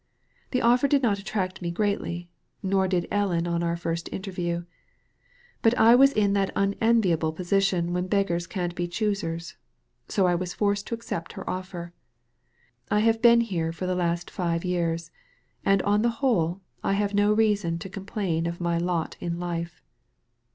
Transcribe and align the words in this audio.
The 0.49 0.63
offer 0.63 0.87
did 0.87 1.03
not 1.03 1.19
attract 1.19 1.61
me 1.61 1.69
greatly, 1.69 2.27
nor 2.63 2.87
did 2.87 3.07
Ellen 3.11 3.45
on 3.45 3.61
our 3.61 3.77
first 3.77 4.07
inter 4.07 4.31
view; 4.31 4.65
but 5.61 5.77
I 5.77 5.93
was 5.93 6.11
in 6.11 6.33
that 6.33 6.49
unenviable 6.55 7.31
position 7.31 7.93
when 7.93 8.07
beggars 8.07 8.47
can't 8.47 8.73
be 8.73 8.87
choosers, 8.87 9.57
so 10.07 10.23
Lwas 10.23 10.55
forced 10.55 10.87
to 10.87 10.95
accept 10.95 11.33
her 11.33 11.47
offer. 11.47 11.93
I 12.89 13.01
have 13.01 13.21
been 13.21 13.41
here 13.41 13.71
for 13.71 13.85
the 13.85 13.93
last 13.93 14.31
five 14.31 14.65
years, 14.65 15.11
and 15.63 15.83
on 15.83 16.01
the 16.01 16.09
whole 16.17 16.61
I 16.83 16.93
have 16.93 17.13
no 17.13 17.31
reason 17.31 17.77
to 17.77 17.87
complain 17.87 18.47
of 18.47 18.59
my 18.59 18.79
lot 18.79 19.17
in 19.19 19.39
life." 19.39 19.83